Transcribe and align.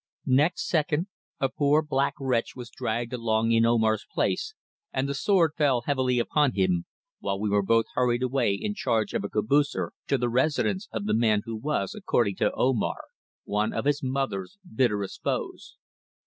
Next 0.25 0.67
second 0.67 1.09
a 1.39 1.47
poor 1.47 1.83
black 1.83 2.15
wretch 2.19 2.55
was 2.55 2.71
dragged 2.71 3.13
along 3.13 3.51
in 3.51 3.67
Omar's 3.67 4.07
place 4.11 4.55
and 4.91 5.07
the 5.07 5.13
sword 5.13 5.51
fell 5.55 5.81
heavily 5.81 6.17
upon 6.17 6.53
him, 6.55 6.85
while 7.19 7.39
we 7.39 7.49
were 7.51 7.61
both 7.61 7.85
hurried 7.93 8.23
away 8.23 8.55
in 8.55 8.73
charge 8.73 9.13
of 9.13 9.23
a 9.23 9.29
caboocer 9.29 9.91
to 10.07 10.17
the 10.17 10.27
residence 10.27 10.87
of 10.91 11.05
the 11.05 11.13
man 11.13 11.43
who 11.45 11.55
was, 11.55 11.93
according 11.93 12.37
to 12.37 12.51
Omar, 12.55 12.97
one 13.43 13.73
of 13.73 13.85
his 13.85 14.01
mother's 14.01 14.57
bitterest 14.65 15.21
foes. 15.21 15.77